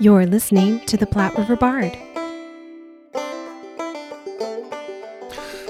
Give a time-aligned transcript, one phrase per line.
[0.00, 1.98] You're listening to the Platte River Bard.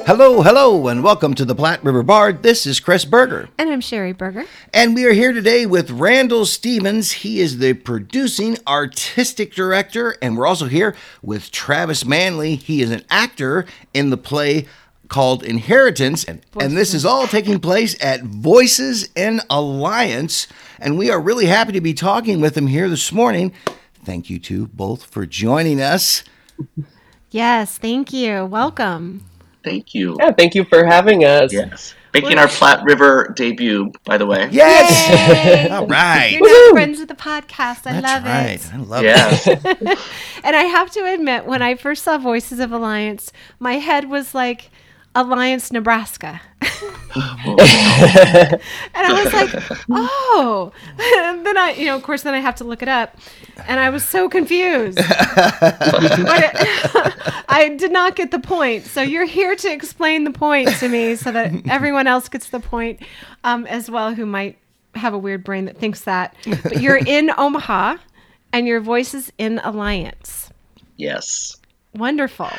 [0.04, 2.42] Hello, hello, and welcome to the Platte River Bard.
[2.42, 3.48] This is Chris Berger.
[3.56, 4.44] And I'm Sherry Berger.
[4.74, 7.12] And we are here today with Randall Stevens.
[7.12, 10.14] He is the producing artistic director.
[10.20, 12.56] And we're also here with Travis Manley.
[12.56, 13.64] He is an actor
[13.94, 14.66] in the play
[15.08, 16.24] called Inheritance.
[16.24, 20.48] And, and this is all taking place at Voices in Alliance.
[20.78, 23.54] And we are really happy to be talking with him here this morning.
[24.04, 26.24] Thank you two both for joining us.
[27.30, 28.44] Yes, thank you.
[28.46, 29.24] Welcome.
[29.64, 30.16] Thank you.
[30.18, 31.52] Yeah, thank you for having us.
[31.52, 31.94] Yes.
[32.14, 34.48] Making our Platte River debut, by the way.
[34.50, 35.70] Yes!
[35.70, 36.30] all right.
[36.32, 37.86] You're now friends with the podcast.
[37.86, 38.54] I That's love right.
[38.54, 38.74] it.
[38.74, 39.46] I love Yes.
[39.46, 39.98] it.
[40.44, 44.34] And I have to admit, when I first saw Voices of Alliance, my head was
[44.34, 44.70] like
[45.18, 46.40] Alliance, Nebraska.
[46.62, 46.70] and
[48.94, 49.50] I was like,
[49.90, 50.70] oh.
[51.18, 53.16] And then I, you know, of course, then I have to look it up.
[53.66, 54.98] And I was so confused.
[55.00, 55.04] it,
[57.48, 58.84] I did not get the point.
[58.84, 62.60] So you're here to explain the point to me so that everyone else gets the
[62.60, 63.00] point
[63.42, 64.56] um, as well who might
[64.94, 66.36] have a weird brain that thinks that.
[66.62, 67.96] But you're in Omaha
[68.52, 70.50] and your voice is in Alliance.
[70.96, 71.56] yes.
[71.94, 72.50] Wonderful.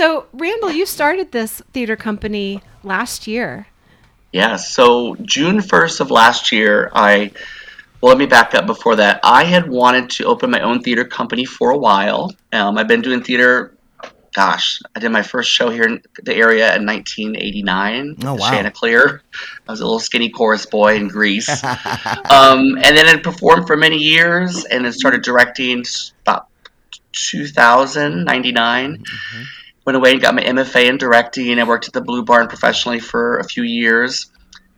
[0.00, 3.66] So, Randall, you started this theater company last year.
[4.32, 4.70] Yes.
[4.70, 7.32] So June 1st of last year, I
[8.00, 9.20] well, let me back up before that.
[9.22, 12.32] I had wanted to open my own theater company for a while.
[12.50, 13.76] Um, I've been doing theater.
[14.32, 18.16] Gosh, I did my first show here in the area in 1989.
[18.24, 18.50] Oh, wow.
[18.50, 19.20] Chanticleer.
[19.68, 21.62] I was a little skinny chorus boy in Greece.
[21.64, 25.84] um, and then I performed for many years and then started directing
[26.22, 26.46] about
[27.12, 29.04] 2000, 99.
[29.84, 31.58] Went away and got my MFA in directing.
[31.58, 34.30] I worked at the Blue Barn professionally for a few years.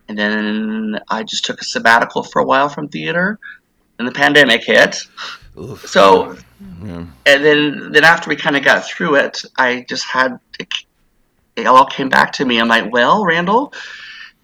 [0.08, 3.38] And then I just took a sabbatical for a while from theater.
[3.98, 4.96] And the pandemic hit.
[5.58, 5.86] Oof.
[5.86, 6.36] So,
[6.84, 7.04] Yeah.
[7.26, 10.68] and then then after we kind of got through it, I just had it,
[11.56, 12.58] it all came back to me.
[12.58, 13.72] I'm like, well, Randall,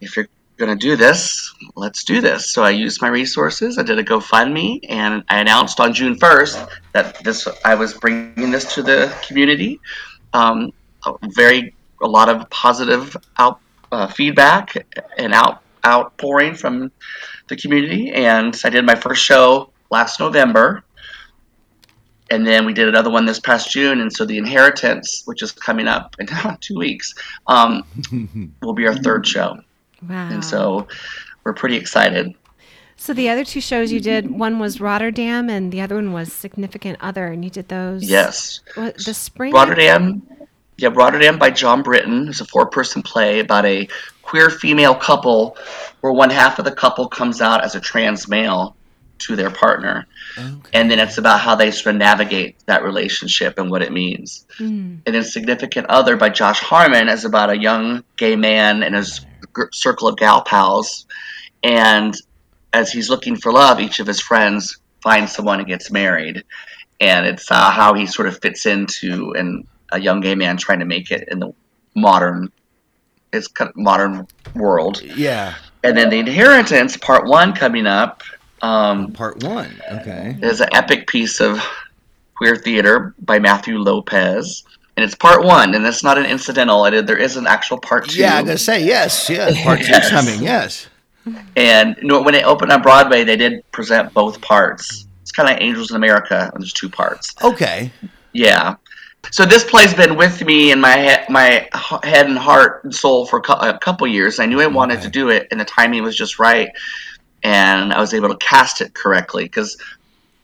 [0.00, 2.50] if you're gonna do this, let's do this.
[2.52, 3.78] So I used my resources.
[3.78, 8.50] I did a GoFundMe, and I announced on June 1st that this I was bringing
[8.50, 9.80] this to the community.
[10.32, 10.72] Um,
[11.06, 13.60] a very a lot of positive out
[13.92, 16.90] uh, feedback and out outpouring from
[17.48, 20.84] the community, and I did my first show last November
[22.30, 25.52] and then we did another one this past June, and so the Inheritance, which is
[25.52, 26.26] coming up in
[26.60, 27.14] two weeks,
[27.46, 27.84] um,
[28.62, 29.58] will be our third show,
[30.08, 30.28] Wow.
[30.30, 30.86] and so
[31.44, 32.34] we're pretty excited.
[33.00, 36.32] So the other two shows you did, one was Rotterdam and the other one was
[36.32, 38.02] Significant Other, and you did those.
[38.02, 39.52] Yes, What, the spring.
[39.54, 40.26] Rotterdam,
[40.76, 43.88] yeah, Rotterdam by Jon Brittain is a four-person play about a
[44.22, 45.56] queer female couple,
[46.00, 48.74] where one half of the couple comes out as a trans male
[49.20, 53.70] to their partner, and then it's about how they sort of navigate that relationship and
[53.70, 54.44] what it means.
[54.58, 55.00] Mm.
[55.06, 59.24] and then Significant Other by Josh Harmon is about a young gay man and his
[59.52, 61.06] gr- circle of gal pals.
[61.64, 62.14] And
[62.72, 66.44] as he's looking for love, each of his friends finds someone and gets married.
[67.00, 70.80] And it's uh, how he sort of fits into and a young gay man trying
[70.80, 71.52] to make it in the
[71.94, 72.50] modern,
[73.32, 75.00] it's kind of modern world.
[75.02, 75.54] Yeah.
[75.84, 78.22] And then the Inheritance, part one, coming up.
[78.60, 79.80] Um, Part one.
[79.92, 80.36] Okay.
[80.42, 81.60] is an epic piece of
[82.34, 84.64] queer theater by Matthew Lopez.
[84.96, 86.84] And it's part one, and it's not an incidental.
[86.86, 88.20] It, there is an actual part two.
[88.20, 89.30] Yeah, I'm gonna say yes.
[89.30, 89.62] Yes.
[89.62, 90.10] Part two's Yes.
[90.10, 90.42] coming.
[90.42, 90.87] Yes.
[91.56, 95.06] And you know, when it opened on Broadway, they did present both parts.
[95.22, 97.34] It's kind of like Angels in America, and there's two parts.
[97.42, 97.92] Okay.
[98.32, 98.76] Yeah.
[99.30, 101.68] So this play's been with me in my he- my
[102.04, 104.38] head and heart and soul for a couple years.
[104.38, 105.04] I knew I wanted Okay.
[105.04, 106.70] to do it, and the timing was just right,
[107.42, 109.44] and I was able to cast it correctly.
[109.44, 109.76] Because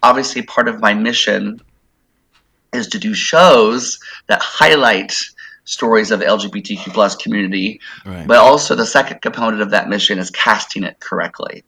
[0.02, 1.60] obviously, part of my mission
[2.72, 5.14] is to do shows that highlight
[5.64, 8.26] stories of the LGBTQ plus community, Right.
[8.26, 11.64] but also the second component of that mission is casting it correctly.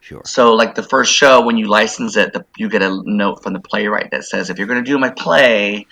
[0.00, 0.22] Sure.
[0.24, 3.52] So, like the first show, when you license it, the, you get a note from
[3.54, 5.86] the playwright that says, if you're going to do my play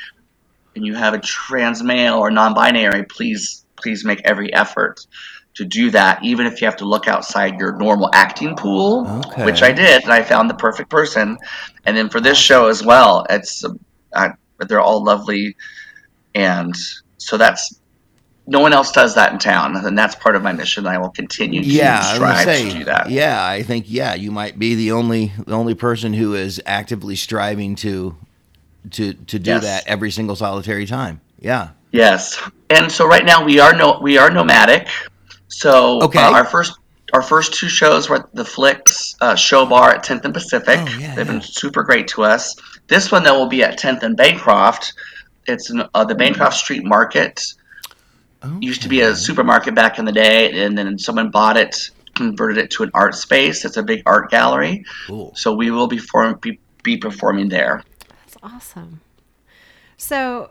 [0.76, 5.04] and you have a trans male or non-binary, please, please make every effort
[5.54, 9.44] to do that, even if you have to look outside your normal acting pool, Okay.
[9.44, 11.36] which I did, and I found the perfect person.
[11.84, 13.64] And then for this show as well, it's
[14.14, 14.30] I,
[14.68, 15.56] they're all lovely,
[16.36, 16.74] and
[17.24, 17.78] so that's
[18.46, 20.86] no one else does that in town, and that's part of my mission.
[20.86, 22.68] I will continue to Yeah, I strive say.
[22.70, 23.08] to do that.
[23.10, 27.16] Yeah, I think yeah, you might be the only the only person who is actively
[27.16, 28.14] striving to
[28.92, 29.62] to to do Yes.
[29.62, 31.20] that every single solitary time.
[31.40, 31.68] Yeah.
[31.92, 32.38] Yes,
[32.70, 34.88] and so right now we are no we are nomadic.
[35.48, 36.18] So Okay.
[36.18, 36.78] uh, our first
[37.14, 40.80] our first two shows were at the Flicks uh, Show Bar at 10th and Pacific.
[40.82, 41.32] Oh, yeah, They've yeah.
[41.32, 42.56] been super great to us.
[42.88, 44.92] This one though will be at 10th and Bancroft.
[45.46, 47.40] It's in, uh, the Bancroft Street Market.
[48.60, 52.58] Used to be a supermarket back in the day, and then someone bought it, converted
[52.58, 53.64] it to an art space.
[53.64, 54.84] It's a big art gallery.
[55.06, 55.32] Cool.
[55.34, 57.82] So we will be, form, be, be performing there.
[58.10, 59.00] That's awesome.
[59.96, 60.50] So,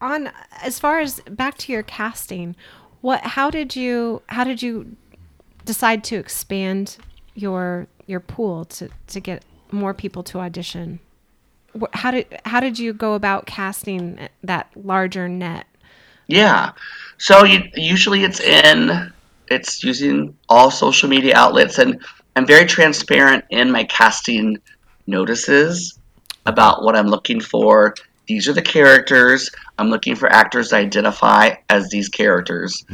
[0.00, 0.30] on
[0.62, 2.56] as far as back to your casting,
[3.00, 3.20] what?
[3.20, 4.22] How did you?
[4.28, 4.96] How did you
[5.64, 6.96] decide to expand
[7.34, 11.00] your your pool to to get more people to audition?
[11.78, 15.66] Wh- How did how did you go about casting that larger net?
[16.26, 16.72] Yeah.
[17.18, 19.12] So you, usually it's in,
[19.50, 22.00] it's using all social media outlets, and
[22.36, 24.58] I'm very transparent in my casting
[25.06, 25.98] notices
[26.46, 27.94] about what I'm looking for.
[28.26, 29.50] These are the characters.
[29.78, 32.84] I'm looking for actors to identify as these characters.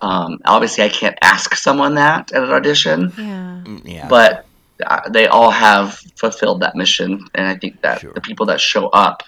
[0.00, 3.64] Um, obviously, I can't ask someone that at an audition, Yeah.
[3.84, 4.08] Yeah.
[4.08, 4.46] but
[5.10, 8.12] they all have fulfilled that mission, and I think that Sure.
[8.12, 9.22] the people that show up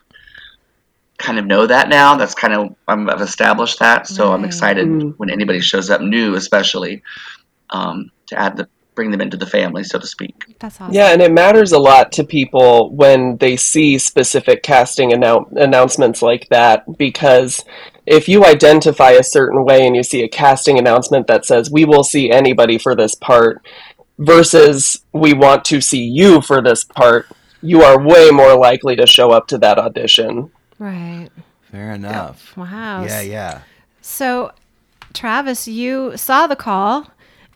[1.18, 2.16] kind of know that now.
[2.16, 5.14] That's kind of I'm, I've established that, so I'm excited Mm.
[5.18, 7.02] when anybody shows up new, especially
[7.70, 10.34] um, to add the bring them into the family, so to speak.
[10.58, 10.92] That's awesome.
[10.94, 16.20] Yeah, and it matters a lot to people when they see specific casting annou- announcements
[16.22, 17.64] like that because
[18.04, 21.84] if you identify a certain way and you see a casting announcement that says we
[21.84, 23.62] will see anybody for this part
[24.20, 27.26] versus we want to see you for this part,
[27.62, 30.50] you are way more likely to show up to that audition.
[30.78, 31.28] Right.
[31.70, 32.56] Fair enough.
[32.56, 33.04] Wow.
[33.04, 33.60] Yeah, yeah.
[34.00, 34.52] So,
[35.12, 37.10] Travis, you saw the call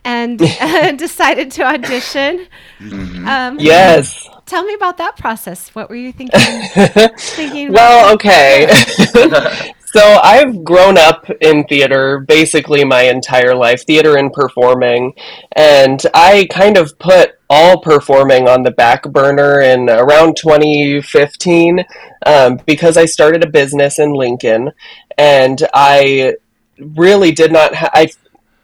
[0.05, 0.39] and
[0.99, 2.47] decided to audition.
[2.81, 4.29] Um, Yes.
[4.47, 5.75] Tell me about that process.
[5.75, 6.39] What were you thinking?
[7.19, 7.73] thinking?
[7.73, 8.71] Well, okay.
[9.95, 15.15] so I've grown up in theater basically my entire life, theater and performing,
[15.53, 21.85] and I kind of put all performing on the back burner in around 2015
[22.27, 24.73] um, because I started a business in Lincoln,
[25.17, 26.35] and I
[26.77, 27.77] really did not.
[27.77, 28.09] Ha- I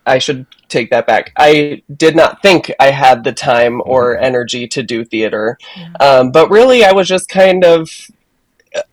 [0.05, 1.33] I should take that back.
[1.37, 5.59] I did not think I had the time or energy to do theater.
[6.01, 7.89] Um, but really, I was just kind of,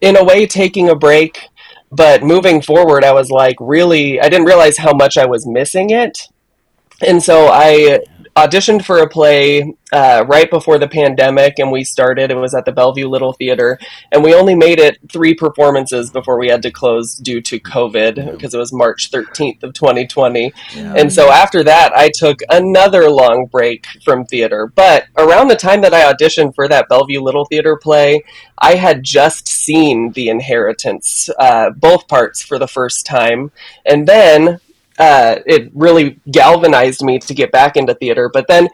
[0.00, 1.48] in a way, taking a break.
[1.90, 5.90] But moving forward, I was like, really, I didn't realize how much I was missing
[5.90, 6.28] it.
[7.06, 8.00] And so I
[8.46, 12.30] auditioned for a play uh, right before the pandemic, and we started.
[12.30, 13.78] It was at the Bellevue Little Theater,
[14.12, 18.32] and we only made it three performances before we had to close due to COVID
[18.32, 20.52] because it was March 13th of 2020.
[20.74, 20.94] Yeah.
[20.96, 24.70] And so after that, I took another long break from theater.
[24.74, 28.22] But around the time that I auditioned for that Bellevue Little Theater play,
[28.58, 33.52] I had just seen The Inheritance, uh, both parts for the first time.
[33.86, 34.60] And then
[34.98, 38.30] uh, it really galvanized me to get back into theater.
[38.32, 38.68] But then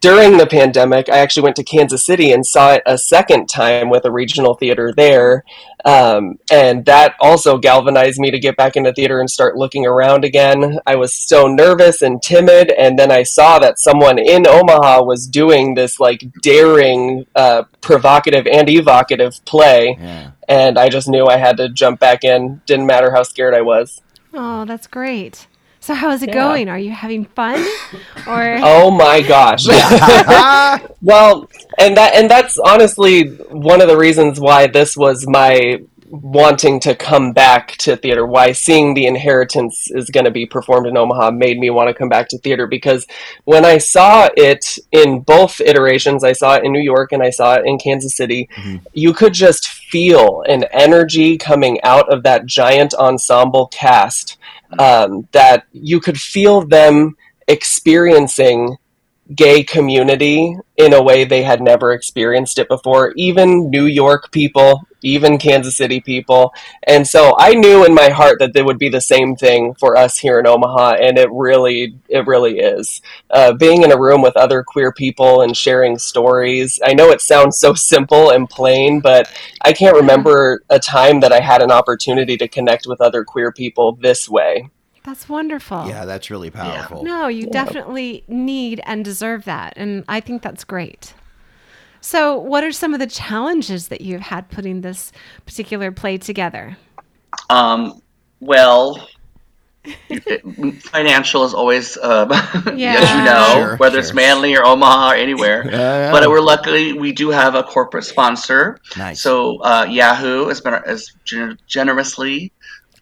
[0.00, 3.90] during the pandemic, I actually went to Kansas City and saw it a second time
[3.90, 5.44] with a regional theater there.
[5.84, 10.24] Um, and that also galvanized me to get back into theater and start looking around
[10.24, 10.78] again.
[10.86, 15.26] I was so nervous and timid, and then I saw that someone in Omaha was
[15.26, 20.30] doing this like daring, uh, provocative, and evocative play, Yeah.
[20.48, 22.62] and I just knew I had to jump back in.
[22.64, 24.00] Didn't matter how scared I was.
[24.34, 25.46] Oh, that's great.
[25.80, 26.34] So, how is it Yeah.
[26.34, 26.68] going?
[26.68, 27.64] Are you having fun?
[28.26, 29.64] Or Oh my gosh!
[31.02, 35.78] Well, and that and that's honestly one of the reasons why this was my
[36.22, 38.26] wanting to come back to theater.
[38.26, 41.94] Why seeing the inheritance is going to be performed in Omaha made me want to
[41.94, 43.06] come back to theater because
[43.44, 47.30] when I saw it in both iterations, I saw it in New York and I
[47.30, 48.48] saw it in Kansas City.
[48.92, 54.38] You could just feel an energy coming out of that giant ensemble cast
[54.78, 57.16] um, that you could feel them
[57.48, 58.76] experiencing
[59.34, 63.12] gay community in a way they had never experienced it before.
[63.16, 66.52] Even new york people even kansas city people.
[66.86, 69.96] And so i knew in my heart that there would be the same thing for
[69.96, 73.00] us here in omaha and it really it really is.
[73.30, 77.20] Uh, being in a room with other queer people and sharing stories i know it
[77.20, 79.30] sounds so simple and plain but
[79.62, 83.52] i can't remember a time that i had an opportunity to connect with other queer
[83.52, 84.68] people this way
[85.04, 85.86] that's wonderful.
[85.86, 87.04] Yeah, that's really powerful.
[87.04, 89.74] No, you definitely need and deserve that.
[89.76, 91.14] And I think that's great.
[92.00, 95.12] So, what are some of the challenges that you've had putting this
[95.46, 96.76] particular play together?
[97.48, 98.02] Um,
[98.40, 99.08] well,
[100.80, 104.12] financial is always, um, as you know, Sure, whether it's.
[104.14, 105.64] Manly or Omaha or anywhere.
[105.70, 108.78] Yeah, But we're luckily we do have a corporate sponsor.
[108.96, 109.20] Nice.
[109.20, 112.52] So uh, Yahoo has been has gener- generously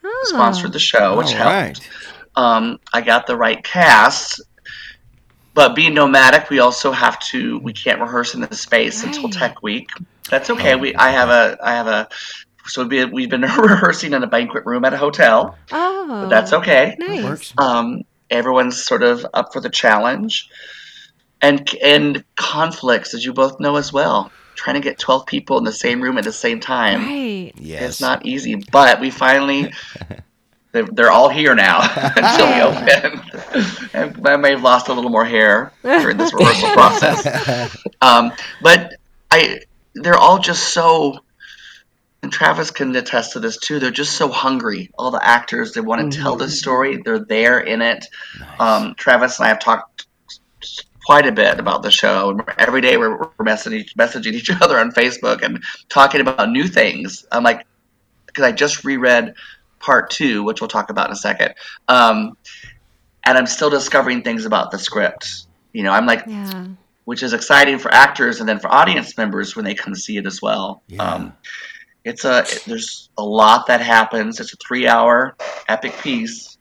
[0.04, 1.52] Oh, sponsored the show, which All helped.
[1.80, 1.90] right.
[2.34, 4.40] Um, I got the right cast
[5.54, 7.58] but being nomadic, we also have to.
[7.58, 9.90] We can't rehearse in the space until Tech Week.
[10.30, 10.76] That's okay.
[10.76, 12.08] We I have a I have a.
[12.64, 15.58] So we- we've been rehearsing in a banquet room at a hotel.
[15.70, 16.96] Oh, But that's okay.
[16.98, 17.52] Nice.
[17.58, 20.48] Um, everyone's sort of up for the challenge,
[21.42, 24.32] and and conflicts, as you both know as well.
[24.54, 27.52] Trying to get twelve people in the same room at the same time Right.
[27.56, 27.82] Yes.
[27.82, 28.54] it's not easy.
[28.70, 29.72] But we finally.
[30.72, 31.80] They're, they're all here now
[32.16, 33.20] until we open.
[33.92, 37.76] and I may have lost a little more hair during this rehearsal process.
[38.00, 38.32] Um,
[38.62, 38.94] but
[39.30, 39.60] I,
[39.94, 41.18] they're all just so,
[42.22, 43.80] and Travis can attest to this too.
[43.80, 44.90] They're just so hungry.
[44.98, 47.02] All the actors, they want to tell the story.
[47.04, 48.06] They're there in it.
[48.58, 50.06] Um, Travis and I have talked
[51.04, 52.38] quite a bit about the show.
[52.58, 57.26] Every day we're, we're messaging, messaging each other on Facebook and talking about new things.
[57.32, 57.66] I'm like,
[58.26, 59.34] because I just reread
[59.80, 61.54] part two, which we'll talk about in a second.
[61.88, 62.36] Um,
[63.26, 65.46] and I'm still discovering things about the script.
[65.72, 66.66] You know, I'm like, Yeah.
[67.04, 70.16] which is exciting for actors and then for audience members when they come to see
[70.16, 70.82] it as well.
[70.88, 71.02] Yeah.
[71.02, 71.32] Um,
[72.04, 74.40] it's a there's a lot that happens.
[74.40, 75.36] It's a three hour
[75.68, 76.58] epic piece.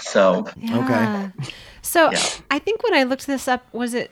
[0.00, 1.30] So Yeah.
[1.94, 2.18] So Yeah.
[2.50, 4.10] I think when I looked this up, was it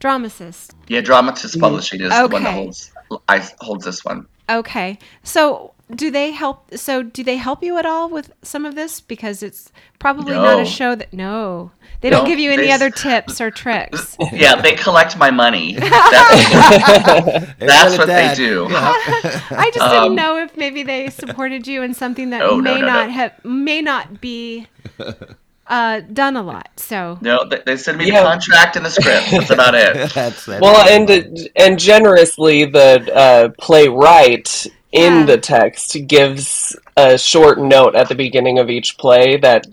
[0.00, 0.72] Dramatist?
[0.88, 2.90] yeah, Dramatist Publishing is the one that holds
[3.28, 4.26] I holds this one.
[4.48, 4.98] Okay.
[5.22, 6.74] So do they help?
[6.76, 9.00] So do they help you at all with some of this?
[9.00, 9.70] Because it's
[10.00, 11.12] probably not a show that.
[11.12, 11.70] No,
[12.00, 14.16] they don't give you any they- other tips or tricks.
[14.32, 15.74] Yeah, they collect my money.
[15.80, 18.36] That's, that's what at they that.
[18.36, 18.66] do.
[18.70, 22.62] I just Um, didn't know if maybe they supported you in something that No, no,
[22.74, 23.12] may no, not no.
[23.12, 24.66] have may not be
[25.70, 26.68] uh, done a lot.
[26.76, 28.22] So No, they, they send me Yeah.
[28.22, 29.30] the contract and the script.
[29.30, 30.12] That's about it.
[30.14, 35.26] that's, that's Well, and and generously, the uh, playwright in Yeah.
[35.26, 39.64] the text gives a short note at the beginning of each play that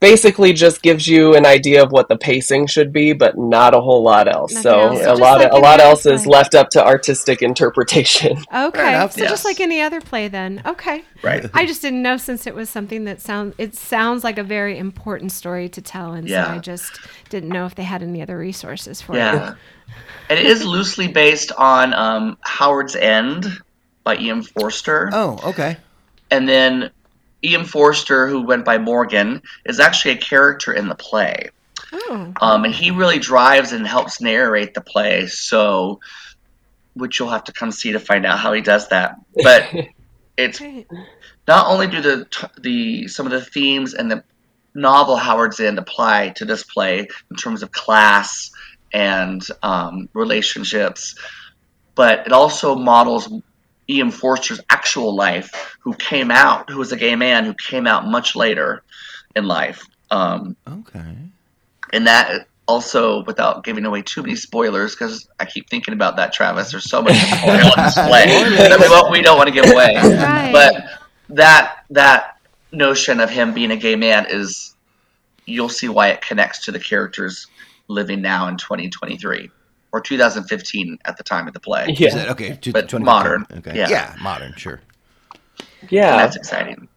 [0.00, 3.80] basically just gives you an idea of what the pacing should be, but not a
[3.80, 4.52] whole lot else.
[4.52, 5.04] Nothing so else.
[5.04, 8.38] a lot like of, a lot other else is left up to artistic interpretation.
[8.54, 9.12] okay, enough.
[9.12, 11.04] so just like any other play, then okay.
[11.22, 11.48] Right.
[11.52, 14.78] I just didn't know since it was something that sounds it sounds like a very
[14.78, 16.46] important story to tell, and Yeah.
[16.46, 19.18] so I just didn't know if they had any other resources for it.
[19.18, 19.54] Yeah.
[20.30, 23.46] And it is loosely based on um, Howard's End
[24.04, 25.10] by Ian Forster.
[25.12, 25.76] Oh, okay.
[26.30, 26.90] And then
[27.42, 31.50] Ian Forster, who went by Morgan, is actually a character in the play.
[31.92, 35.26] Oh, Um, and he really drives and helps narrate the play.
[35.26, 36.00] So,
[36.94, 39.16] which you'll have to come see to find out how he does that.
[39.42, 39.68] But
[40.36, 40.86] it's great.
[41.48, 44.22] not only do the the some of the themes and the
[44.74, 48.50] novel Howard's End apply to this play in terms of class
[48.92, 51.16] and um, relationships,
[51.94, 53.28] but it also models
[53.90, 58.06] Ian Forster's actual life, who came out, who was a gay man who came out
[58.06, 58.82] much later
[59.34, 59.82] in life.
[60.10, 61.16] Um, Okay.
[61.92, 66.32] and that also, without giving away too many spoilers, because I keep thinking about that,
[66.32, 66.70] Travis.
[66.70, 69.66] There's so much spoil on this play that we, won't- we don't want to give
[69.70, 69.94] away.
[70.00, 70.52] Right.
[70.52, 70.84] But
[71.30, 72.36] that that
[72.72, 74.74] notion of him being a gay man is,
[75.46, 77.48] you'll see why it connects to the characters
[77.88, 79.50] living now in 2023
[79.92, 81.86] or 2015 at the time of the play.
[81.88, 82.56] Is Yeah, that okay?
[82.60, 83.46] to- But modern.
[83.58, 83.76] Okay.
[83.76, 83.88] Yeah.
[83.88, 84.80] Yeah, modern, sure.
[85.80, 86.16] And yeah.
[86.16, 86.88] that's exciting.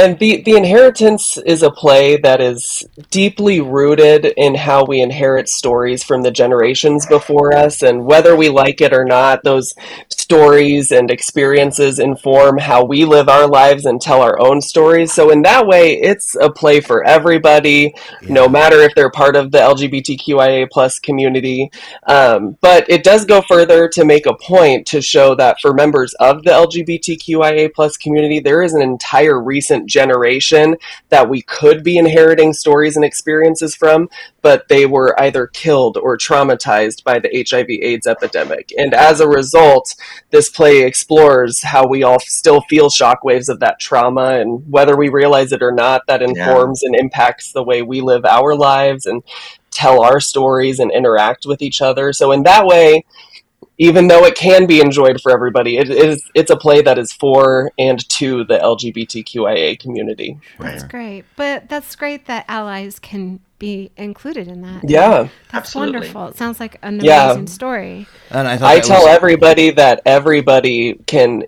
[0.00, 5.46] And the the inheritance is a play that is deeply rooted in how we inherit
[5.46, 9.74] stories from the generations before us, and whether we like it or not, those
[10.08, 15.12] stories and experiences inform how we live our lives and tell our own stories.
[15.12, 17.92] So in that way, it's a play for everybody,
[18.22, 21.70] no matter if they're part of the LGBTQIA plus community.
[22.06, 26.14] Um, but it does go further to make a point to show that for members
[26.20, 30.76] of the LGBTQIA plus community, there is an entire recent generation
[31.10, 34.08] that we could be inheriting stories and experiences from,
[34.40, 38.72] but they were either killed or traumatized by the HIV/AIDS epidemic.
[38.78, 39.94] And as a result,
[40.30, 45.08] this play explores how we all still feel shockwaves of that trauma, and whether we
[45.08, 49.22] realize it or not, that informs and impacts the way we live our lives and
[49.70, 52.12] tell our stories and interact with each other.
[52.12, 53.04] So in that way,
[53.80, 57.12] even though it can be enjoyed for everybody, it is it's a play that is
[57.14, 60.38] for and to the LGBTQIA community.
[60.58, 61.24] That's great.
[61.34, 64.82] But that's great that allies can be included in that.
[64.86, 65.28] Yeah.
[65.50, 65.94] That's Absolutely.
[65.94, 66.26] wonderful.
[66.28, 67.30] It sounds like an Yeah.
[67.30, 68.06] amazing story.
[68.28, 71.44] And I, I tell was- everybody that everybody can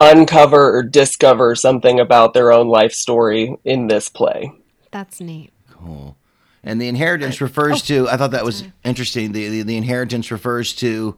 [0.00, 4.50] uncover or discover something about their own life story in this play.
[4.90, 5.52] That's neat.
[5.70, 6.16] Cool.
[6.64, 9.30] And the inheritance refers oh, to, I thought that was interesting.
[9.30, 11.16] The, the, the inheritance refers to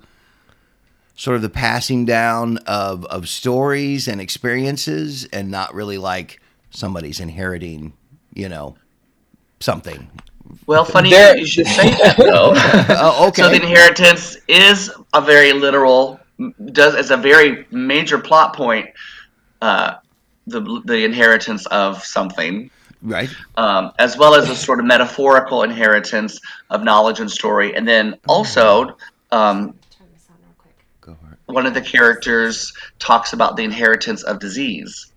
[1.17, 6.41] sort of the passing down of, of stories and experiences and not really like
[6.71, 7.93] somebody's inheriting,
[8.35, 8.77] you know,
[9.61, 10.11] something
[10.67, 12.53] Well, funny There- you should say that though.
[12.97, 13.43] Oh, okay.
[13.43, 16.21] So the inheritance is a very literal,
[16.73, 18.91] does it's a very major plot point.
[19.63, 19.95] Uh,
[20.47, 23.31] the the inheritance of something, right.
[23.57, 28.17] um, as well as a sort of metaphorical inheritance of knowledge and story, and then
[28.29, 28.97] also.
[29.33, 29.84] Um, Go for it.
[31.47, 35.13] One of the characters talks about the inheritance of disease,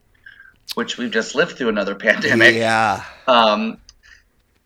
[0.75, 2.55] which we've just lived through another pandemic.
[2.55, 3.03] Yeah.
[3.27, 3.77] Um,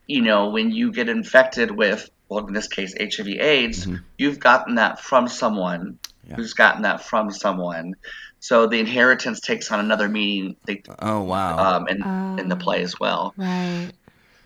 [0.08, 3.88] you know, when you get infected with, well, in this case, HIV/AIDS,
[4.18, 6.36] you've gotten that from someone Yeah.
[6.36, 7.96] who's gotten that from someone.
[8.40, 11.76] So the inheritance takes on another meaning they, Oh wow.
[11.76, 12.02] um, in,
[12.40, 13.34] in the play as well.
[13.38, 13.92] Right.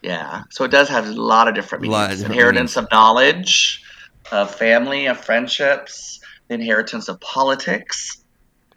[0.01, 0.43] Yeah.
[0.51, 2.19] So it does have a lot of different A lot of meanings.
[2.21, 3.83] different inheritance of knowledge,
[4.31, 8.17] of family, of friendships, the inheritance of politics.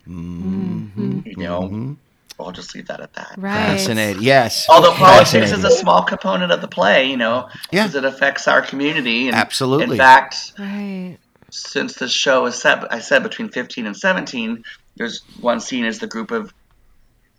[0.09, 1.27] Mhm.
[1.27, 1.97] You know, Mhm.
[2.41, 3.35] I'll just leave that at that.
[3.37, 3.53] Right.
[3.53, 4.23] Fascinating.
[4.23, 4.67] Yes.
[4.69, 7.83] Although politics is a small component of the play, you know, Yeah.
[7.85, 9.27] because it affects our community.
[9.27, 9.97] And Absolutely.
[9.97, 11.17] In fact, Right.
[11.51, 14.63] since the show is set, I said between 15 and 17,
[14.97, 16.55] there's one scene is the group of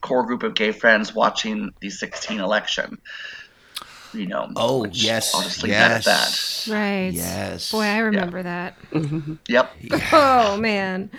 [0.02, 2.98] core group of gay friends watching the 16 election.
[4.14, 4.52] You know.
[4.56, 5.34] Oh which yes.
[5.36, 6.06] I'll just leave yes.
[6.06, 6.74] that at that.
[6.74, 7.14] Right.
[7.14, 7.72] Yes.
[7.72, 8.76] Boy, I remember that.
[9.48, 9.72] Yep.
[10.12, 11.10] Oh man.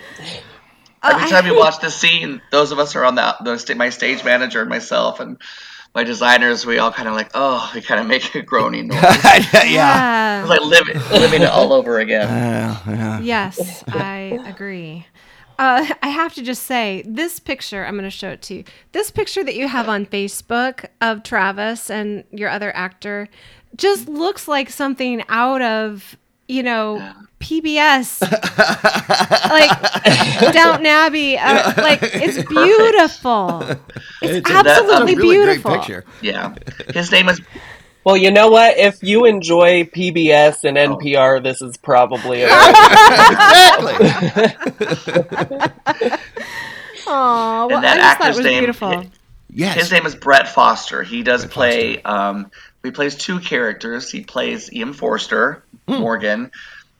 [1.03, 3.57] Oh, Every I- time you watch this scene, those of us are on the, the
[3.57, 5.41] sta- my stage manager and myself and
[5.93, 9.01] my designers, we all kind of like, oh, we kind of make a groaning noise.
[9.01, 9.63] yeah.
[9.63, 10.39] yeah.
[10.41, 12.27] It's like living, living it all over again.
[12.29, 13.19] Uh, yeah.
[13.19, 15.05] Yes, I agree.
[15.59, 18.63] Uh, I have to just say, this picture, I'm going to show it to you.
[18.91, 23.27] This picture that you have on Facebook of Travis and your other actor
[23.75, 26.17] just looks like something out of,
[26.47, 28.21] you know, PBS.
[29.49, 31.37] like Downton Abbey.
[31.37, 33.61] Uh, like, it's beautiful.
[34.21, 35.77] It's, a- that's a absolutely really great beautiful.
[35.77, 36.05] picture.
[36.21, 36.55] Yeah.
[36.93, 37.41] His name is
[38.03, 38.77] Well, you know what?
[38.77, 40.97] If you enjoy PBS and Oh.
[40.97, 43.95] NPR, this is probably a exactly.
[47.07, 49.03] Oh, well, And that I just thought actor's was name- beautiful.
[49.53, 49.75] Yes.
[49.75, 51.03] His name is Brett Foster.
[51.03, 52.01] He does play.
[52.01, 52.51] Um,
[52.83, 54.09] he plays two characters.
[54.09, 55.95] He plays Ian Forster, Hmm.
[55.99, 56.51] Morgan,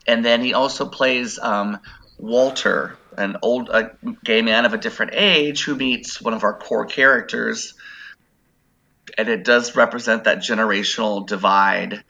[0.07, 1.79] and then he also plays um,
[2.17, 3.89] Walter, an old uh,
[4.23, 7.73] gay man of a different age who meets one of our core characters.
[9.17, 12.03] And it does represent that generational divide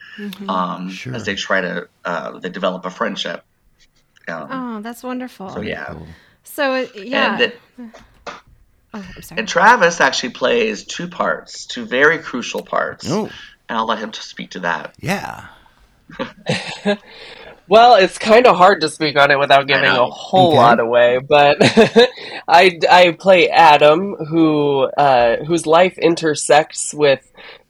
[0.48, 1.14] um, Sure.
[1.14, 3.44] as they try to uh, they develop a friendship.
[4.28, 5.50] Um, Oh, that's wonderful.
[5.50, 5.94] so yeah,
[6.44, 7.32] So, uh, yeah.
[7.32, 7.54] and that,
[8.26, 8.40] oh,
[9.16, 9.38] I'm sorry.
[9.40, 13.06] and Travis actually plays two parts, two very crucial parts.
[13.10, 13.28] Oh,
[13.68, 14.94] and I'll let him to speak to that.
[15.00, 15.46] yeah.
[17.68, 20.56] Well, it's kind of hard to speak on it without giving a whole Okay.
[20.56, 21.56] lot away, but
[22.48, 27.20] I, I play Adam, who uh, whose life intersects with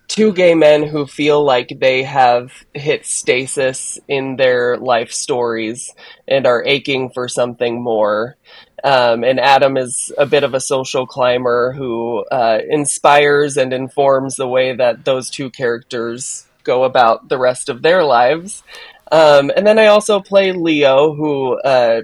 [0.09, 5.90] two gay men who feel like they have hit stasis in their life stories
[6.26, 8.37] and are aching for something more.
[8.85, 14.37] Um, and Adam is a bit of a social climber who uh, inspires and informs
[14.37, 18.62] the way that those two characters go about the rest of their lives.
[19.12, 22.01] Um, and then I also play Leo, who uh,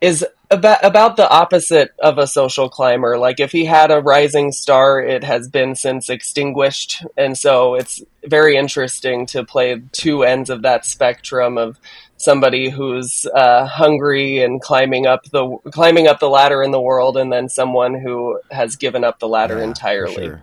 [0.00, 3.16] is about about the opposite of a social climber.
[3.18, 8.02] Like if he had a rising star, it has been since extinguished, and so it's
[8.26, 11.78] very interesting to play two ends of that spectrum of
[12.16, 17.16] somebody who's uh, hungry and climbing up the climbing up the ladder in the world,
[17.16, 20.26] and then someone who has given up the ladder Yeah, entirely.
[20.26, 20.42] sure.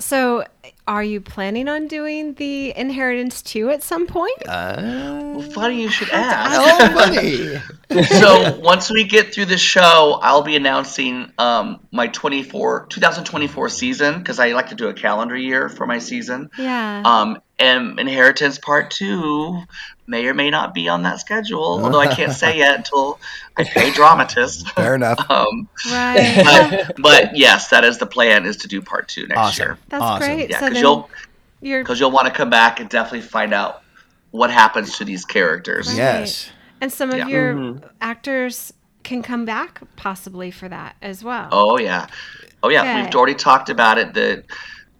[0.00, 0.44] So,
[0.86, 4.46] are you planning on doing the Inheritance 2 at some point?
[4.46, 6.60] Uh, Funny you should ask.
[6.60, 7.60] oh, buddy.
[8.04, 14.18] so once we get through the show, I'll be announcing um, my 24 2024 season
[14.18, 16.50] because I like to do a calendar year for my season.
[16.58, 17.02] yeah.
[17.04, 19.62] Um, and Inheritance Part Two
[20.06, 23.20] may or may not be on that schedule, although I can't say yet until
[23.56, 24.68] I pay dramatist.
[24.70, 25.18] Fair enough.
[25.30, 26.84] Um, right.
[26.96, 29.64] but, but yes, that is the plan: is to do Part Two next Awesome.
[29.64, 29.78] year.
[29.88, 30.26] That's awesome.
[30.26, 30.50] great.
[30.50, 31.10] Yeah, because then you'll
[31.60, 33.82] because you'll want to come back and definitely find out
[34.30, 35.88] what happens to these characters.
[35.88, 35.96] Right.
[35.98, 36.50] Yes.
[36.80, 37.26] and some of Yeah.
[37.28, 37.82] your Mhm.
[38.00, 41.48] actors can come back possibly for that as well.
[41.52, 42.06] Oh yeah,
[42.62, 42.80] oh yeah.
[42.82, 43.02] Okay.
[43.02, 44.14] We've already talked about it.
[44.14, 44.44] The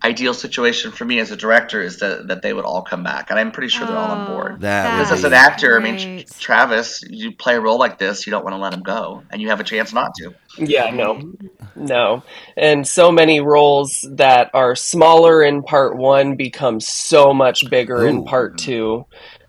[0.02, 3.30] ideal situation for me as a director is that that they would all come back,
[3.30, 4.60] and I'm pretty sure they're all on Oh, board.
[4.60, 6.24] That Because as an actor, I mean.
[6.38, 9.40] Travis, you play a role like this, you don't want to let him go, and
[9.42, 10.34] you have a chance not to.
[10.58, 11.32] Yeah, no,
[11.76, 12.22] no.
[12.56, 18.06] And so many roles that are smaller in part one become so much bigger Ooh.
[18.06, 19.06] in part two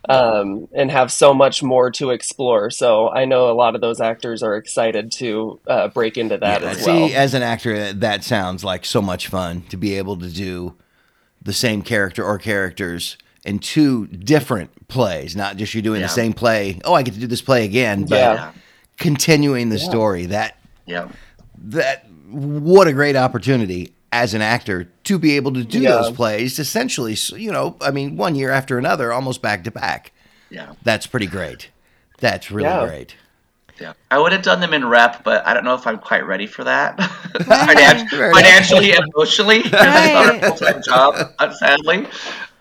[0.09, 2.69] um, and have so much more to explore.
[2.69, 6.61] So I know a lot of those actors are excited to uh, break into that
[6.61, 6.85] Yeah, as well.
[6.85, 7.21] see, well.
[7.21, 10.75] as an actor, that- that sounds like so much fun to be able to do
[11.41, 16.07] the same character or characters in two different plays, not just you're doing Yeah.
[16.07, 16.79] the same play.
[16.85, 18.51] Oh, I get to do this play again, but Yeah.
[18.97, 20.27] continuing the story.
[20.27, 21.07] That Yeah.
[21.57, 25.91] that what a great opportunity as an actor to be able to do Yeah.
[25.91, 30.11] those plays essentially you know i mean one year after another almost back to back
[30.49, 30.73] Yeah.
[30.83, 31.69] that's pretty great
[32.19, 32.85] that's really Yeah.
[32.85, 33.15] great
[33.79, 36.23] Yeah, I would have done them in rep, but I don't know if I'm quite
[36.27, 36.99] ready for that.
[37.47, 37.75] Right.
[37.75, 40.43] Finan- financially, emotionally, it's not Right.
[40.43, 42.05] a full time job, sadly.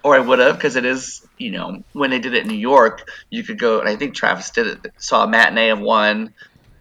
[0.02, 2.56] Or I would have, because it is, you know, when they did it in New
[2.56, 6.32] York, you could go, and I think Travis did it, saw a matinee of one,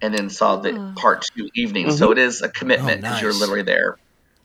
[0.01, 1.91] and then saw the part two evening.
[1.91, 2.19] So mm-hmm.
[2.19, 3.97] it is a commitment Oh, because you're literally there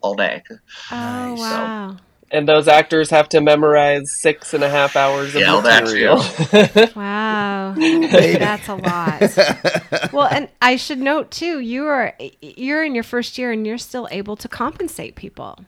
[0.04, 0.42] all day.
[0.90, 1.38] Oh Nice.
[1.40, 1.96] wow.
[2.30, 5.84] And those actors have to memorize six and a half hours of Yeah, well, that
[5.84, 6.18] material.
[6.96, 7.74] Wow.
[7.78, 10.12] That's a lot.
[10.12, 13.78] Well, and I should note too, you are you're in your first year and you're
[13.78, 15.58] still able to compensate people.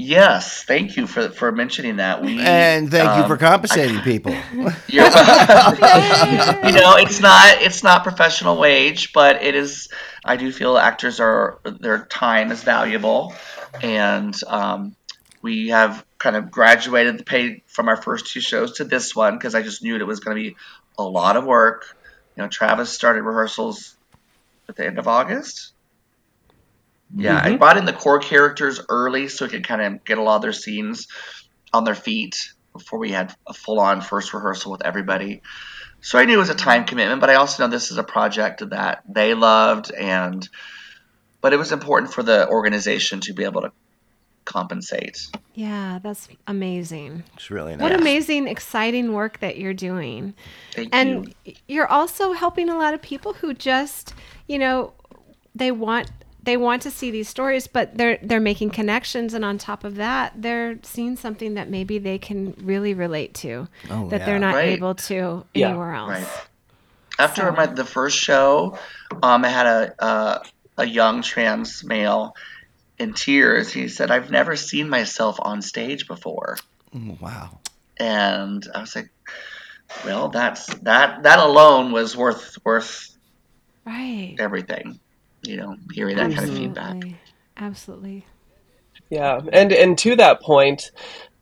[0.00, 2.22] Yes, thank you for for mentioning that.
[2.22, 5.10] We and thank you um, for compensating people You're, you
[6.72, 9.88] know, it's not it's not professional wage, but it is.
[10.24, 13.34] I do feel actors are their time is valuable,
[13.82, 14.94] and um,
[15.42, 19.34] we have kind of graduated the pay from our first two shows to this one
[19.34, 20.56] because I just knew it was going to be
[20.96, 21.96] a lot of work.
[22.36, 23.96] You know, Travis started rehearsals
[24.68, 25.72] at the end of August.
[27.14, 27.56] Yeah, I mm-hmm.
[27.56, 30.42] brought in the core characters early so we could kind of get a lot of
[30.42, 31.08] their scenes
[31.72, 35.42] on their feet before we had a full on first rehearsal with everybody.
[36.00, 38.04] So I knew it was a time commitment, but I also know this is a
[38.04, 40.48] project that they loved and
[41.40, 43.72] but it was important for the organization to be able to
[44.44, 45.28] compensate.
[45.54, 47.22] Yeah, that's amazing.
[47.34, 50.34] it's really nice What amazing, exciting work that you're doing.
[50.72, 51.54] Thank And you.
[51.68, 54.14] you're also helping a lot of people who just,
[54.48, 54.94] you know,
[55.54, 56.10] they want
[56.42, 59.96] they want to see these stories, but they're they're making connections and on top of
[59.96, 64.26] that, they're seeing something that maybe they can really relate to Oh, that yeah.
[64.26, 64.70] they're not Right.
[64.70, 65.68] able to Yeah.
[65.70, 66.10] anywhere else.
[66.10, 66.28] Right.
[67.18, 68.78] After So- my, the first show,
[69.22, 70.42] um, I had a, a
[70.78, 72.34] a young trans male
[72.98, 73.72] in tears.
[73.72, 76.56] He said, "I've never seen myself on stage before."
[76.94, 77.58] Mm, wow
[78.00, 79.10] and I was like,
[80.04, 81.24] "Well, that's that.
[81.24, 83.08] That alone was worth worth
[83.84, 84.36] Right.
[84.38, 85.00] everything."
[85.42, 86.96] You know, hearing that kind of feedback.
[86.96, 87.18] Absolutely.
[87.56, 88.26] Absolutely.
[89.10, 90.90] Yeah, and and to that point,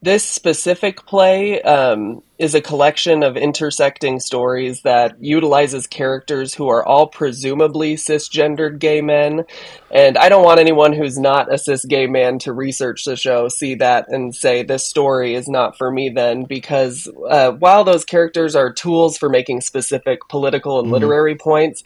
[0.03, 6.87] this specific play um, is a collection of intersecting stories that utilizes characters who are
[6.87, 9.45] all presumably cisgendered gay men.
[9.91, 13.49] And I don't want anyone who's not a cis gay man to research the show,
[13.49, 16.11] see that, and say this story is not for me.
[16.15, 21.83] Then, because uh, while those characters are tools for making specific political and literary points,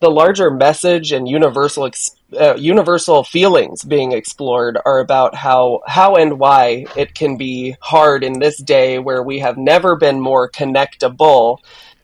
[0.00, 6.16] the larger message and universal ex- uh, universal feelings being explored are about how how
[6.16, 10.48] and why it can be hard in this day where we have never been more
[10.50, 11.58] connectable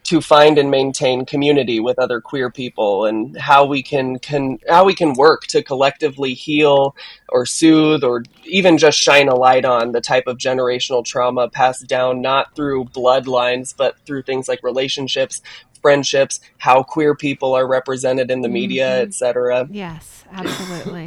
[0.07, 4.85] to find and maintain community with other queer people and how we can, can how
[4.85, 6.95] we can work to collectively heal
[7.29, 11.89] or soothe or even just shine a light on the type of generational trauma passed
[11.89, 15.43] down not through bloodlines but through things like relationships
[15.87, 21.07] friendships how queer people are represented in the media etc Yes, absolutely.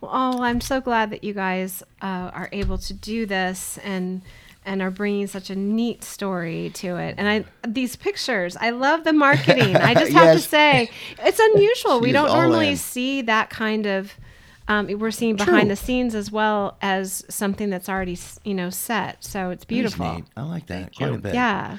[0.00, 4.22] well, oh, I'm so glad that you guys uh, are able to do this and
[4.68, 7.14] and are bringing such a neat story to it.
[7.18, 9.76] And I these pictures, I love the marketing.
[9.76, 10.90] I just have to say,
[11.24, 12.00] it's unusual.
[12.00, 12.76] we don't normally in.
[12.76, 14.12] see that kind of.
[14.68, 19.22] Um, we're seeing behind the scenes as well as something that's already you know set.
[19.22, 20.24] So it's beautiful.
[20.36, 21.78] i like that Thank quite a bit Yeah.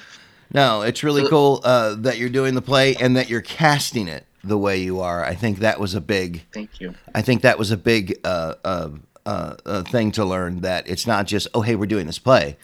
[0.52, 4.24] No it's really cool uh, that you're doing the play and that you're casting it
[4.44, 6.94] the way you are i think that was a big Thank you.
[7.14, 8.90] I think that was a big uh, uh,
[9.26, 12.56] uh, uh, thing to learn that it's not just oh hey we're doing this play,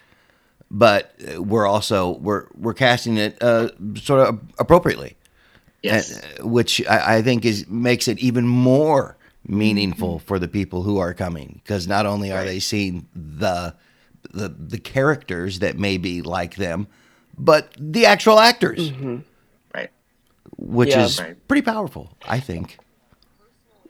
[0.71, 5.17] but we're also we're we're casting it uh, sort of appropriately,
[5.83, 6.11] Yes.
[6.23, 9.17] and, uh, which I, I think is makes it even more
[9.47, 12.47] meaningful for the people who are coming because not only are Right.
[12.47, 13.75] they seeing the
[14.33, 16.87] the the characters that may be like them,
[17.39, 19.19] but the actual actors, mm-hmm.
[19.75, 19.91] right.
[20.57, 21.05] which Yeah.
[21.05, 21.37] is Right.
[21.49, 22.79] pretty powerful, I think.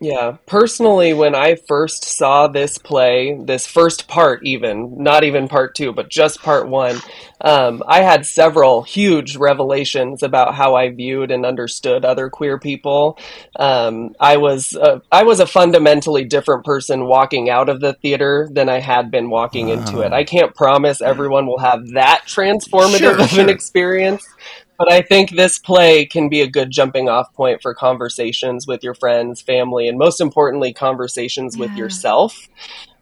[0.00, 5.74] Yeah, personally, when I first saw this play, this first part, even not even part
[5.74, 7.00] two, but just part one,
[7.40, 13.18] um, I had several huge revelations about how I viewed and understood other queer people.
[13.56, 18.48] Um, I was uh, I was a fundamentally different person walking out of the theater
[18.50, 20.12] than I had been walking into it.
[20.12, 24.34] I can't promise everyone will have that transformative Sure, of an experience,
[24.78, 28.82] but I think this play can be a good jumping off point for conversations with
[28.82, 32.48] your friends, family, and most importantly, conversations with yourself.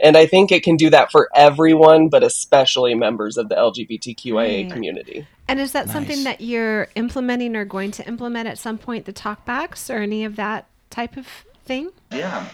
[0.01, 4.65] And I think it can do that for everyone, but especially members of the LGBTQIA
[4.65, 4.73] Right.
[4.73, 5.27] community.
[5.49, 9.13] And is that something that you're implementing or going to implement at some point, the
[9.13, 11.27] talkbacks or any of that type of
[11.65, 11.91] thing?
[12.11, 12.49] Yeah.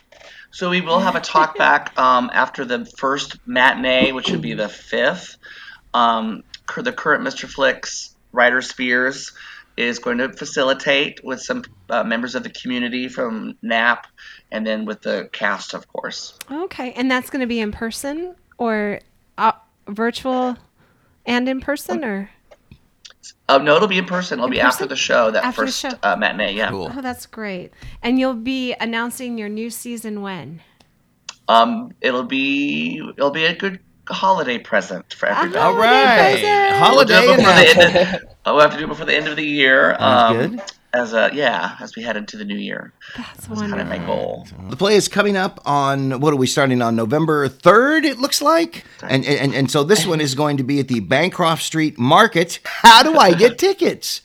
[0.51, 4.55] So we will have a talk back um, after the first matinee, which would be
[4.55, 5.37] the fifth.
[5.95, 6.43] Um,
[6.77, 7.49] the current Mr.
[7.49, 9.33] Flicks, Ryder Spears,
[9.77, 14.07] is going to facilitate with some uh, members of the community from NAP
[14.51, 16.37] and then with the cast, of course.
[16.51, 16.93] Okay.
[16.93, 19.01] And that's going to be in person or
[19.39, 19.53] uh,
[19.87, 20.57] virtual
[21.27, 22.31] and in person or?
[23.49, 24.39] Uh, no, it'll be in person.
[24.39, 25.91] It'll In be after the show, that After first show.
[26.03, 26.55] Uh, matinee.
[26.55, 26.71] Yeah.
[26.71, 26.91] Cool.
[26.95, 27.73] Oh, that's great.
[28.03, 30.61] And you'll be announcing your new season when?
[31.49, 35.59] Um, it'll be it'll be a good holiday present for everybody.
[35.59, 37.15] All right, Holiday right.
[37.15, 37.15] present.
[37.15, 39.07] We'll do Holiday it before the end of, oh, we'll have to do it before
[39.07, 39.95] the end of the year.
[39.99, 40.63] Sounds um, good.
[40.91, 42.95] As a yeah, as we head into the new year.
[43.15, 44.47] That's That's kind of my goal.
[44.71, 48.41] The play is coming up on what are we starting on November 3rd it looks
[48.41, 48.87] like.
[49.03, 52.61] And and and so this one is going to be at the Bancroft Street Market.
[52.65, 54.23] How do I get tickets?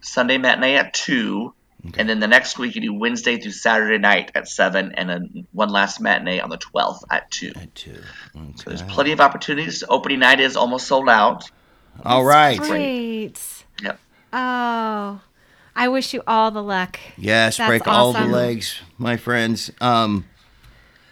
[0.01, 1.55] Sunday matinee at 2
[1.99, 5.47] and then the next week you do wednesday through saturday night at 7 and then
[5.53, 7.97] one last matinee on the 12th at 2 At two.
[8.57, 9.83] so there's plenty of opportunities.
[9.89, 11.51] Opening night is almost sold out
[12.05, 12.59] All right.
[12.59, 13.39] Great.
[13.83, 13.99] yep
[14.33, 15.21] Oh,
[15.75, 16.99] I wish you all the luck.
[17.17, 19.71] Yes, That's break all the legs, my friends.
[19.81, 20.27] Um,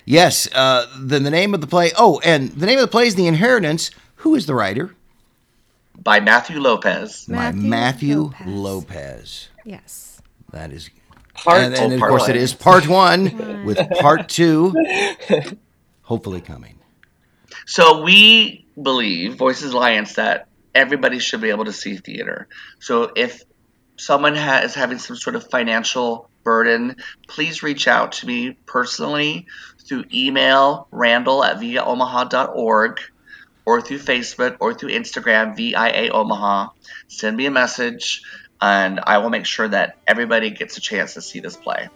[0.05, 1.93] yes, uh, then the name of the play.
[1.97, 3.91] Oh, and the name of the play is The Inheritance.
[4.17, 4.95] Who is the writer?
[6.03, 8.47] by matthew lopez By Matthew Matthew Lopez.
[8.47, 9.49] Lopez.
[9.67, 10.23] Yes.
[10.51, 10.89] That is.
[11.35, 12.31] Part and, and of part course, one.
[12.31, 14.75] it is part one with part two
[16.03, 16.79] hopefully coming.
[17.67, 22.49] So we believe, Voices Alliance, that everybody should be able to see theater.
[22.79, 23.43] So if
[23.97, 26.97] someone ha- is having some sort of financial burden,
[27.29, 29.47] please reach out to me personally
[29.87, 33.01] through email, randall at viaomaha.org,
[33.67, 36.69] or through Facebook or through Instagram, VIA Omaha.
[37.09, 38.23] Send me a message,
[38.61, 41.89] and I will make sure that everybody gets a chance to see this play.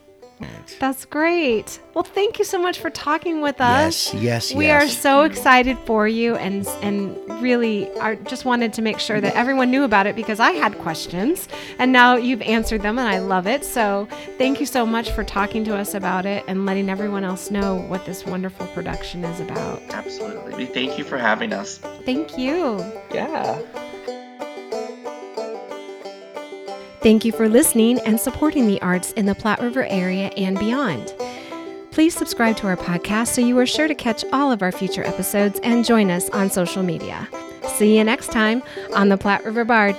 [0.78, 1.80] That's great.
[1.94, 4.12] Well, thank you so much for talking with us.
[4.12, 4.54] Yes, yes, yes.
[4.54, 4.84] We yes.
[4.84, 9.34] are so excited for you and and really are just wanted to make sure that
[9.34, 13.18] everyone knew about it because I had questions and now you've answered them and I
[13.18, 13.64] love it.
[13.64, 17.50] So, thank you so much for talking to us about it and letting everyone else
[17.50, 19.82] know what this wonderful production is about.
[19.90, 20.54] Absolutely.
[20.54, 21.78] We thank you for having us.
[22.04, 22.78] Thank you.
[23.12, 23.60] Yeah.
[27.04, 31.12] Thank you for listening and supporting the arts in the Platte River area and beyond.
[31.90, 35.04] Please subscribe to our podcast so you are sure to catch all of our future
[35.04, 37.28] episodes and join us on social media.
[37.74, 38.62] See you next time
[38.94, 39.94] on the Platte River Bard.